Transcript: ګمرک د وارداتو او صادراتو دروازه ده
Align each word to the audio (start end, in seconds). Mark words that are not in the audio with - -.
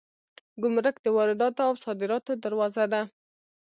ګمرک 0.61 0.95
د 1.01 1.07
وارداتو 1.17 1.61
او 1.67 1.73
صادراتو 1.83 2.31
دروازه 2.43 2.85
ده 2.91 3.01